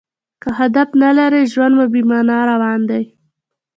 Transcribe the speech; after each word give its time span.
که 0.41 0.49
هدف 0.59 0.89
نه 1.01 1.09
لرى؛ 1.17 1.41
ژوند 1.51 1.73
مو 1.77 1.85
بې 1.93 2.01
مانا 2.09 2.37
روان 2.51 2.79
دئ. 2.89 3.03